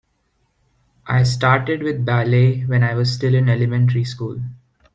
[1.05, 4.41] I started with ballet when I was still in elementary school.